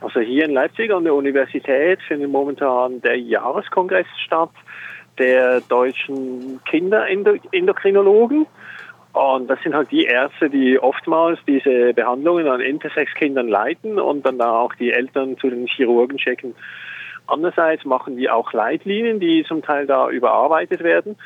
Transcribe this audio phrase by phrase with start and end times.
[0.00, 4.50] Also hier in Leipzig an der Universität findet momentan der Jahreskongress statt
[5.18, 8.46] der deutschen Kinderendokrinologen.
[9.12, 14.38] Und das sind halt die Ärzte, die oftmals diese Behandlungen an Intersex-Kindern leiten und dann
[14.38, 16.54] da auch die Eltern zu den Chirurgen checken.
[17.26, 21.16] Andererseits machen die auch Leitlinien, die zum Teil da überarbeitet werden.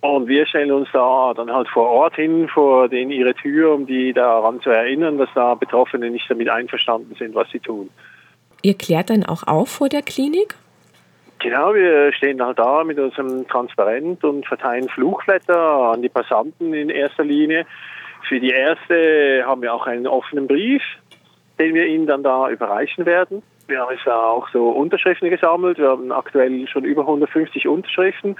[0.00, 3.86] Und wir stellen uns da dann halt vor Ort hin, vor denen ihre Tür, um
[3.86, 7.90] die daran zu erinnern, dass da Betroffene nicht damit einverstanden sind, was sie tun.
[8.62, 10.54] Ihr klärt dann auch auf vor der Klinik?
[11.38, 16.90] Genau, wir stehen halt da mit unserem Transparent und verteilen Flugblätter an die Passanten in
[16.90, 17.66] erster Linie.
[18.28, 20.82] Für die Erste haben wir auch einen offenen Brief,
[21.58, 23.42] den wir ihnen dann da überreichen werden.
[23.68, 25.78] Wir haben jetzt auch so Unterschriften gesammelt.
[25.78, 28.36] Wir haben aktuell schon über 150 Unterschriften.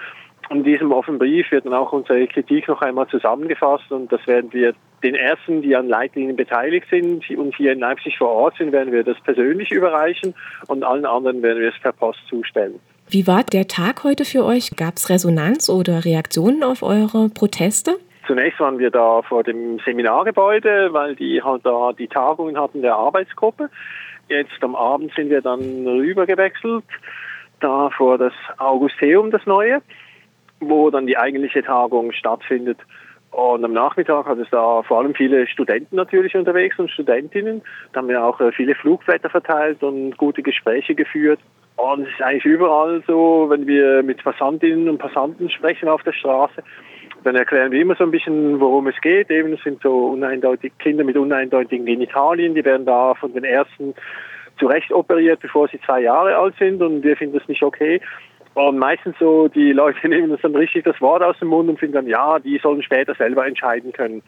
[0.51, 4.53] In diesem offenen Brief wird dann auch unsere Kritik noch einmal zusammengefasst und das werden
[4.53, 8.73] wir den ersten, die an Leitlinien beteiligt sind und hier in Leipzig vor Ort sind,
[8.73, 10.35] werden wir das persönlich überreichen
[10.67, 12.81] und allen anderen werden wir es per Post zustellen.
[13.09, 14.77] Wie war der Tag heute für euch?
[14.77, 17.99] Gab es Resonanz oder Reaktionen auf eure Proteste?
[18.27, 22.97] Zunächst waren wir da vor dem Seminargebäude, weil die halt da die Tagungen hatten der
[22.97, 23.71] Arbeitsgruppe.
[24.29, 26.85] Jetzt am Abend sind wir dann rübergewechselt,
[27.61, 29.81] da vor das Augusteum, das neue,
[30.61, 32.79] wo dann die eigentliche Tagung stattfindet.
[33.31, 37.63] Und am Nachmittag hat es da vor allem viele Studenten natürlich unterwegs und Studentinnen.
[37.93, 41.39] Da haben wir auch äh, viele Flugblätter verteilt und gute Gespräche geführt.
[41.77, 46.13] Und es ist eigentlich überall so, wenn wir mit Passantinnen und Passanten sprechen auf der
[46.13, 46.63] Straße,
[47.25, 49.31] dann erklären wir immer so ein bisschen, worum es geht.
[49.31, 53.95] Eben, es sind so uneindeutig Kinder mit uneindeutigen Genitalien, die werden da von den Ärzten
[54.59, 58.01] zurecht operiert, bevor sie zwei Jahre alt sind und wir finden das nicht okay.
[58.55, 61.79] Und meistens so, die Leute nehmen uns dann richtig das Wort aus dem Mund und
[61.79, 64.23] finden dann, ja, die sollen später selber entscheiden können.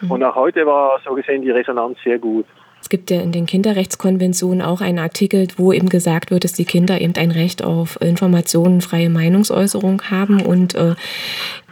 [0.00, 0.10] Mhm.
[0.10, 2.46] Und auch heute war so gesehen die Resonanz sehr gut.
[2.90, 6.64] Es gibt ja in den Kinderrechtskonventionen auch einen Artikel, wo eben gesagt wird, dass die
[6.64, 10.96] Kinder eben ein Recht auf Informationen, freie Meinungsäußerung haben und äh,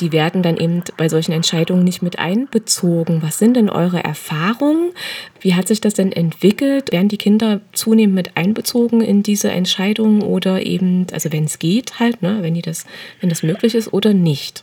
[0.00, 3.20] die werden dann eben bei solchen Entscheidungen nicht mit einbezogen.
[3.20, 4.92] Was sind denn eure Erfahrungen?
[5.40, 6.92] Wie hat sich das denn entwickelt?
[6.92, 11.98] Werden die Kinder zunehmend mit einbezogen in diese Entscheidungen oder eben, also wenn es geht
[11.98, 12.86] halt, ne, wenn die das,
[13.20, 14.62] wenn das möglich ist oder nicht?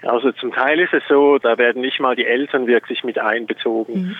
[0.00, 3.94] Also zum Teil ist es so, da werden nicht mal die Eltern wirklich mit einbezogen.
[3.94, 4.16] Mhm.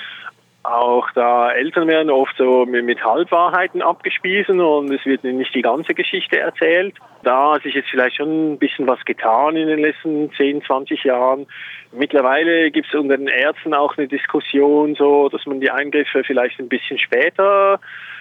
[0.64, 5.92] Auch da Eltern werden oft so mit Halbwahrheiten abgespiesen und es wird nicht die ganze
[5.92, 6.94] Geschichte erzählt.
[7.24, 11.02] Da hat sich jetzt vielleicht schon ein bisschen was getan in den letzten 10, 20
[11.02, 11.46] Jahren.
[11.90, 16.60] Mittlerweile gibt es unter den Ärzten auch eine Diskussion, so dass man die Eingriffe vielleicht
[16.60, 17.80] ein bisschen später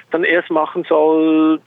[0.10, 1.62] dann erst machen soll.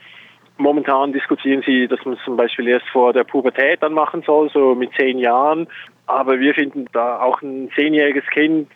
[0.57, 4.49] Momentan diskutieren sie, dass man es zum Beispiel erst vor der Pubertät dann machen soll,
[4.49, 5.67] so mit zehn Jahren.
[6.05, 8.69] Aber wir finden da auch ein zehnjähriges Kind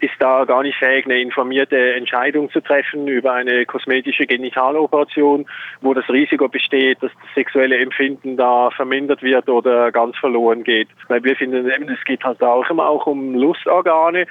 [0.00, 5.46] ist da gar nicht fähig, eine informierte Entscheidung zu treffen über eine kosmetische Genitaloperation,
[5.80, 10.88] wo das Risiko besteht, dass das sexuelle Empfinden da vermindert wird oder ganz verloren geht.
[11.08, 14.26] Weil wir finden, es geht halt auch immer auch um Lustorgane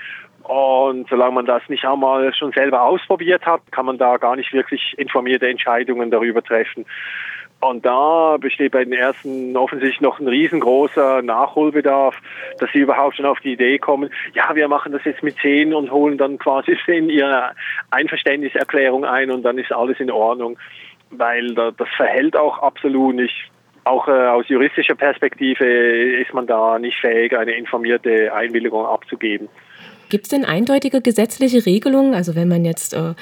[0.48, 4.54] und solange man das nicht einmal schon selber ausprobiert hat, kann man da gar nicht
[4.54, 6.86] wirklich informierte Entscheidungen darüber treffen.
[7.70, 12.16] Und da besteht bei den ersten offensichtlich noch ein riesengroßer Nachholbedarf,
[12.60, 15.74] dass sie überhaupt schon auf die Idee kommen, ja, wir machen das jetzt mit zehn
[15.74, 17.54] und holen dann quasi in ihre
[17.90, 20.60] Einverständniserklärung ein und dann ist alles in Ordnung.
[21.10, 23.50] Weil das verhält auch absolut nicht.
[23.84, 29.48] Auch äh, aus juristischer Perspektive ist man da nicht fähig, eine informierte Einwilligung abzugeben.
[30.16, 32.14] Gibt es denn eindeutige gesetzliche Regelungen?
[32.14, 33.16] Also wenn man jetzt, äh,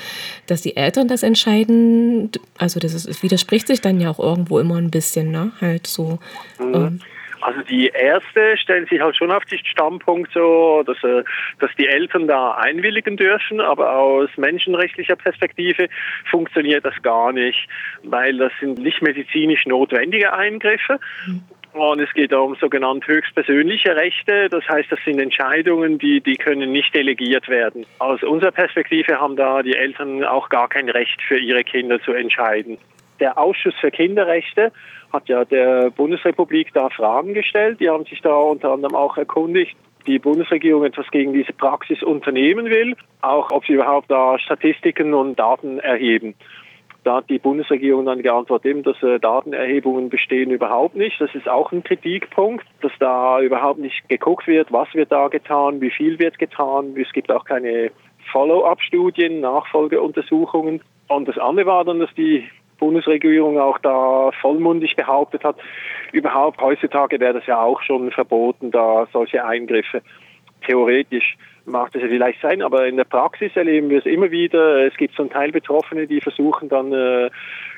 [0.45, 4.59] dass die Eltern das entscheiden, also das, ist, das widerspricht sich dann ja auch irgendwo
[4.59, 5.51] immer ein bisschen, ne?
[5.59, 6.19] Halt so.
[6.59, 6.75] Mhm.
[6.75, 6.99] Ähm.
[7.41, 11.23] Also die Ärzte stellen sich halt schon auf den Standpunkt so, dass, äh,
[11.57, 15.89] dass die Eltern da einwilligen dürfen, aber aus menschenrechtlicher Perspektive
[16.29, 17.67] funktioniert das gar nicht,
[18.03, 20.99] weil das sind nicht medizinisch notwendige Eingriffe.
[21.25, 21.41] Mhm.
[21.73, 24.47] Und es geht um sogenannte höchstpersönliche Rechte.
[24.49, 27.85] Das heißt, das sind Entscheidungen, die, die können nicht delegiert werden.
[27.97, 32.13] Aus unserer Perspektive haben da die Eltern auch gar kein Recht für ihre Kinder zu
[32.13, 32.77] entscheiden.
[33.19, 34.71] Der Ausschuss für Kinderrechte
[35.11, 37.79] hat ja der Bundesrepublik da Fragen gestellt.
[37.79, 42.65] Die haben sich da unter anderem auch erkundigt, die Bundesregierung etwas gegen diese Praxis unternehmen
[42.65, 46.35] will, auch ob sie überhaupt da Statistiken und Daten erheben.
[47.03, 51.19] Da hat die Bundesregierung dann geantwortet, eben, dass äh, Datenerhebungen bestehen überhaupt nicht.
[51.19, 55.81] Das ist auch ein Kritikpunkt, dass da überhaupt nicht geguckt wird, was wird da getan,
[55.81, 56.95] wie viel wird getan.
[56.97, 57.91] Es gibt auch keine
[58.31, 60.81] Follow-up-Studien, Nachfolgeuntersuchungen.
[61.09, 62.47] Und das andere war dann, dass die
[62.79, 65.57] Bundesregierung auch da vollmundig behauptet hat,
[66.11, 70.01] überhaupt heutzutage wäre das ja auch schon verboten, da solche Eingriffe
[70.63, 74.85] theoretisch mag das ja vielleicht sein, aber in der Praxis erleben wir es immer wieder.
[74.85, 77.29] Es gibt zum Teil Betroffene, die versuchen dann äh,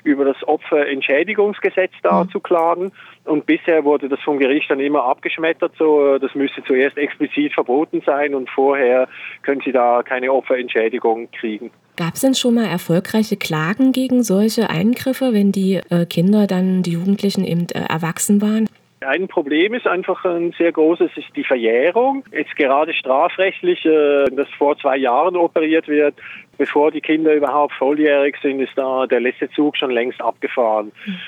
[0.04, 2.30] über das Opferentschädigungsgesetz da mhm.
[2.30, 2.92] zu klagen.
[3.26, 8.02] Und bisher wurde das vom Gericht dann immer abgeschmettert, so das müsste zuerst explizit verboten
[8.06, 9.08] sein und vorher
[9.44, 11.72] können sie da keine Opferentschädigung kriegen.
[11.98, 16.84] Gab es denn schon mal erfolgreiche Klagen gegen solche Eingriffe, wenn die äh, Kinder dann,
[16.84, 18.68] die Jugendlichen eben äh, erwachsen waren?
[19.07, 22.24] Ein Problem ist einfach ein sehr großes, ist die Verjährung.
[22.31, 26.16] Jetzt gerade strafrechtlich, äh, das vor zwei Jahren operiert wird,
[26.57, 30.92] bevor die Kinder überhaupt volljährig sind, ist da der letzte Zug schon längst abgefahren.
[31.06, 31.19] Mhm.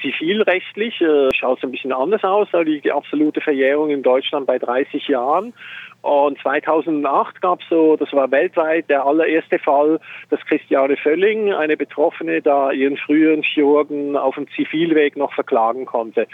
[0.00, 2.48] Zivilrechtlich äh, schaut es ein bisschen anders aus.
[2.52, 5.52] Da liegt die absolute Verjährung in Deutschland bei 30 Jahren.
[6.02, 9.98] Und 2008 gab es so, das war weltweit der allererste Fall,
[10.30, 16.28] dass Christiane Völling, eine Betroffene, da ihren früheren Chirurgen auf dem Zivilweg noch verklagen konnte.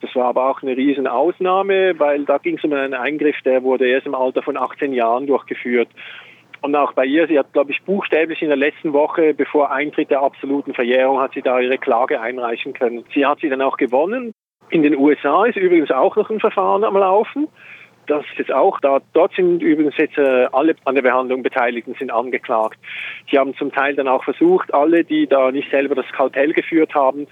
[0.00, 3.62] Das war aber auch eine riesen Ausnahme, weil da ging es um einen Eingriff, der
[3.62, 5.88] wurde erst im Alter von 18 Jahren durchgeführt.
[6.60, 10.10] Und auch bei ihr, sie hat, glaube ich, buchstäblich in der letzten Woche, bevor Eintritt
[10.10, 13.04] der absoluten Verjährung, hat sie da ihre Klage einreichen können.
[13.14, 14.32] Sie hat sie dann auch gewonnen.
[14.70, 17.48] In den USA ist übrigens auch noch ein Verfahren am Laufen.
[18.06, 19.00] Das ist jetzt auch da.
[19.12, 22.78] Dort sind übrigens jetzt äh, alle an der Behandlung Beteiligten sind angeklagt.
[23.30, 26.94] Sie haben zum Teil dann auch versucht, alle, die da nicht selber das Kartell geführt
[26.94, 27.26] haben,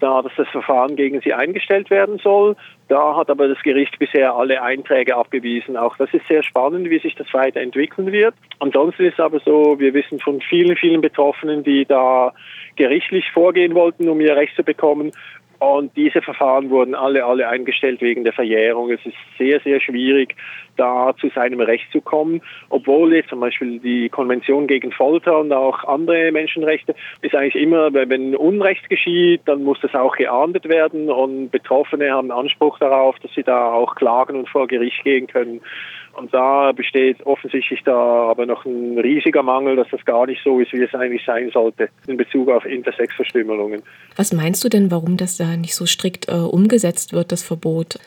[0.00, 2.56] da dass das Verfahren gegen sie eingestellt werden soll.
[2.88, 5.76] Da hat aber das Gericht bisher alle Einträge abgewiesen.
[5.76, 8.34] Auch das ist sehr spannend, wie sich das weiterentwickeln wird.
[8.58, 12.32] Ansonsten ist aber so, wir wissen von vielen, vielen Betroffenen, die da
[12.76, 15.12] gerichtlich vorgehen wollten, um ihr Recht zu bekommen,
[15.72, 18.90] und diese Verfahren wurden alle, alle eingestellt wegen der Verjährung.
[18.90, 20.36] Es ist sehr, sehr schwierig,
[20.76, 25.52] da zu seinem Recht zu kommen, obwohl jetzt zum Beispiel die Konvention gegen Folter und
[25.52, 31.10] auch andere Menschenrechte ist eigentlich immer, wenn Unrecht geschieht, dann muss das auch geahndet werden
[31.10, 35.60] und Betroffene haben Anspruch darauf, dass sie da auch klagen und vor Gericht gehen können.
[36.12, 40.60] Und da besteht offensichtlich da aber noch ein riesiger Mangel, dass das gar nicht so
[40.60, 43.82] ist, wie es eigentlich sein sollte in Bezug auf Intersexverstümmelungen.
[44.16, 47.98] Was meinst du denn, warum das da nicht so strikt äh, umgesetzt wird, das Verbot?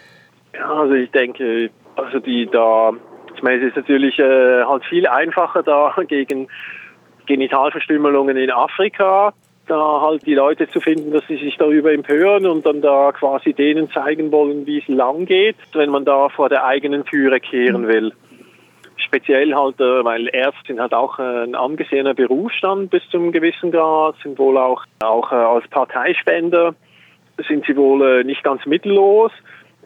[0.53, 2.91] Ja, also ich denke, also die da,
[3.35, 6.47] ich meine, es ist natürlich äh, halt viel einfacher da gegen
[7.25, 9.33] Genitalverstümmelungen in Afrika
[9.67, 13.53] da halt die Leute zu finden, dass sie sich darüber empören und dann da quasi
[13.53, 17.87] denen zeigen wollen, wie es lang geht, wenn man da vor der eigenen Türe kehren
[17.87, 18.13] will.
[18.97, 23.71] Speziell halt, äh, weil Ärzte sind halt auch äh, ein angesehener Berufsstand bis zum gewissen
[23.71, 26.73] Grad, sind wohl auch, auch äh, als Parteispender
[27.47, 29.31] sind sie wohl nicht ganz mittellos.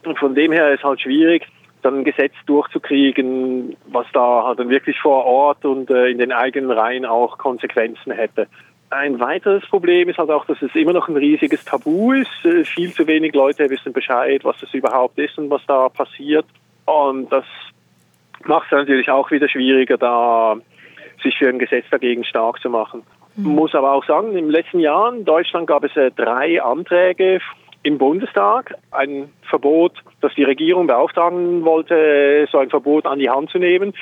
[0.06, 1.46] Und von dem her ist halt schwierig,
[1.82, 6.72] dann ein Gesetz durchzukriegen, was da halt dann wirklich vor Ort und in den eigenen
[6.72, 8.48] Reihen auch Konsequenzen hätte.
[8.92, 12.46] Ein weiteres Problem ist halt auch, dass es immer noch ein riesiges Tabu ist.
[12.46, 16.46] Äh, viel zu wenig Leute wissen Bescheid, was das überhaupt ist und was da passiert.
[16.86, 17.46] Und das
[18.44, 20.58] macht es natürlich auch wieder schwieriger, da
[21.24, 23.04] sich für ein Gesetz dagegen stark zu machen.
[23.38, 23.56] Mhm.
[23.56, 27.40] Muss aber auch sagen, im letzten Jahr in Deutschland gab es äh, drei Anträge
[27.84, 33.50] im Bundestag ein Verbot, das die Regierung beauftragen wollte, so ein Verbot an die Hand
[33.50, 33.94] zu nehmen.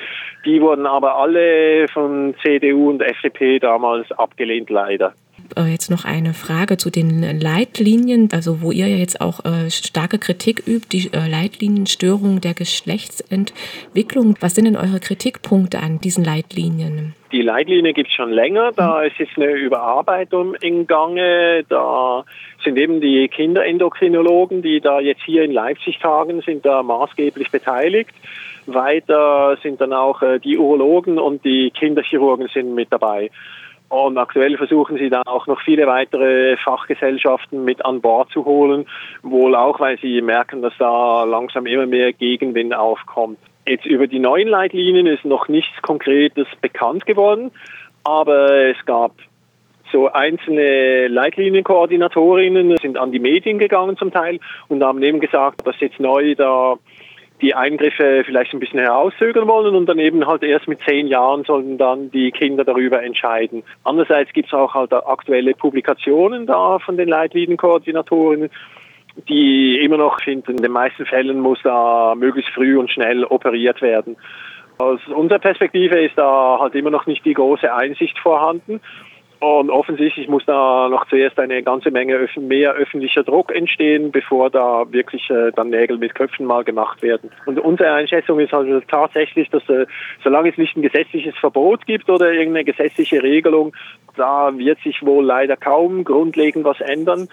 [0.44, 5.14] Die wurden aber alle von CDU und FDP damals abgelehnt, leider.
[5.56, 9.70] Äh, jetzt noch eine Frage zu den Leitlinien, also wo ihr ja jetzt auch äh,
[9.70, 14.36] starke Kritik übt, die äh, Leitlinienstörung der Geschlechtsentwicklung.
[14.40, 17.14] Was sind denn eure Kritikpunkte an diesen Leitlinien?
[17.32, 21.64] Die Leitlinie gibt es schon länger, da ist jetzt eine Überarbeitung in Gange.
[21.68, 22.24] Da
[22.64, 28.10] sind eben die Kinderendokrinologen, die da jetzt hier in Leipzig tagen, sind da maßgeblich beteiligt.
[28.66, 33.30] Weiter sind dann auch die Urologen und die Kinderchirurgen sind mit dabei.
[33.90, 38.86] Und aktuell versuchen sie da auch noch viele weitere Fachgesellschaften mit an Bord zu holen,
[39.22, 43.38] wohl auch, weil sie merken, dass da langsam immer mehr Gegenwind aufkommt.
[43.66, 47.50] Jetzt über die neuen Leitlinien ist noch nichts Konkretes bekannt geworden,
[48.04, 49.12] aber es gab
[49.90, 55.80] so einzelne Leitlinienkoordinatorinnen sind an die Medien gegangen zum Teil und haben eben gesagt, dass
[55.80, 56.76] jetzt neu da
[57.40, 61.44] die Eingriffe vielleicht ein bisschen herauszögern wollen und dann eben halt erst mit zehn Jahren
[61.44, 63.62] sollen dann die Kinder darüber entscheiden.
[63.84, 68.50] Andererseits gibt es auch halt aktuelle Publikationen da von den Leitlinienkoordinatorinnen,
[69.28, 73.82] die immer noch finden, in den meisten Fällen muss da möglichst früh und schnell operiert
[73.82, 74.16] werden.
[74.78, 78.80] Aus unserer Perspektive ist da halt immer noch nicht die große Einsicht vorhanden.
[79.40, 84.84] Und offensichtlich muss da noch zuerst eine ganze Menge mehr öffentlicher Druck entstehen, bevor da
[84.90, 87.30] wirklich äh, dann Nägel mit Köpfen mal gemacht werden.
[87.46, 89.86] Und unsere Einschätzung ist also tatsächlich, dass äh,
[90.22, 93.74] solange es nicht ein gesetzliches Verbot gibt oder irgendeine gesetzliche Regelung,
[94.16, 97.28] da wird sich wohl leider kaum grundlegend was ändern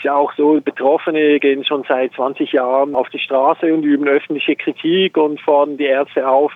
[0.00, 4.08] ist ja auch so, Betroffene gehen schon seit 20 Jahren auf die Straße und üben
[4.08, 6.52] öffentliche Kritik und fordern die Ärzte auf,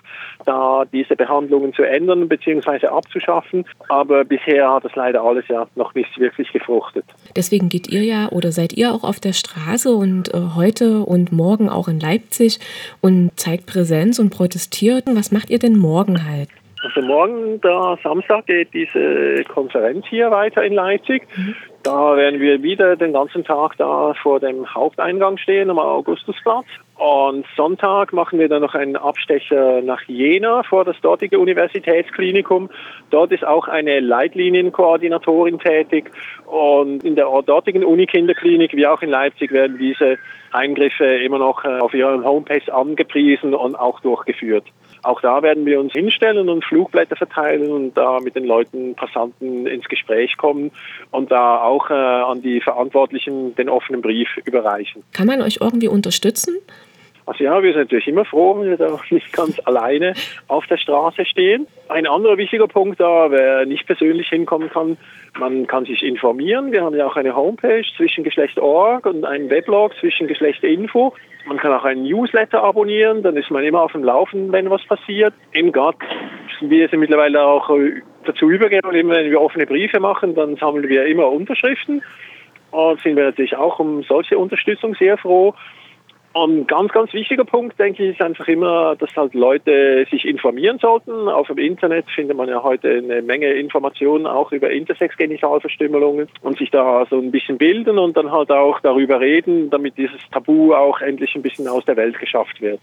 [0.47, 2.87] da diese Behandlungen zu ändern bzw.
[2.87, 3.67] abzuschaffen.
[3.91, 7.05] Aber bisher hat das leider alles ja noch nicht wirklich gefruchtet.
[7.37, 11.33] Deswegen geht ihr ja oder seid ihr auch auf der Straße und äh, heute und
[11.33, 12.59] morgen auch in Leipzig
[13.01, 15.05] und zeigt Präsenz und protestiert.
[15.07, 16.49] Was macht ihr denn morgen halt?
[16.83, 21.27] Also morgen, der Samstag, geht diese Konferenz hier weiter in Leipzig.
[21.35, 21.55] Mhm.
[21.83, 26.67] Da werden wir wieder den ganzen Tag da vor dem Haupteingang stehen am Augustusplatz.
[26.97, 32.71] Und Sonntag machen wir dann noch einen Abstecher nach Jena vor das dortige Universitätsklinikum.
[33.11, 36.13] Dort ist auch eine Leitlinienkoordinatorin tätig.
[36.47, 40.19] Und in der dortigen Unikinderklinik, wie auch in Leipzig, werden diese
[40.53, 44.65] Eingriffe immer noch äh, auf ihren Homepage angepriesen und auch durchgeführt.
[45.03, 49.67] Auch da werden wir uns hinstellen und Flugblätter verteilen und da mit den Leuten, Passanten
[49.67, 50.71] ins Gespräch kommen
[51.11, 55.03] und da auch äh, an die Verantwortlichen den offenen Brief überreichen.
[55.13, 56.55] Kann man euch irgendwie unterstützen?
[57.27, 60.15] Also ja, wir sind natürlich immer froh, wenn wir da nicht ganz alleine
[60.49, 61.67] auf der Straße stehen.
[61.89, 64.97] Ein anderer wichtiger Punkt da, wer nicht persönlich hinkommen kann,
[65.39, 66.71] man kann sich informieren.
[66.71, 71.15] Wir haben ja auch eine Homepage zwischengeschlecht.org und einen Weblog zwischengeschlecht.info.
[71.47, 74.85] Man kann auch einen Newsletter abonnieren, dann ist man immer auf dem Laufenden, wenn was
[74.85, 75.35] passiert.
[75.53, 80.35] Im sind wir sind mittlerweile auch äh, dazu übergegangen, immer wenn wir offene Briefe machen,
[80.35, 82.03] dann sammeln wir immer Unterschriften.
[82.71, 85.55] Und sind wir natürlich auch um solche Unterstützung sehr froh.
[86.37, 90.81] Ein ganz, ganz wichtiger Punkt, denke ich, ist einfach immer, dass halt Leute sich informieren
[90.81, 91.29] sollten.
[91.29, 96.73] Auf dem Internet findet man ja heute eine Menge Informationen auch über Intersex-Genitalverstümmelungen und sich
[96.73, 101.01] da so ein bisschen bilden und dann halt auch darüber reden, damit dieses Tabu auch
[101.01, 102.81] endlich ein bisschen aus der Welt geschafft wird.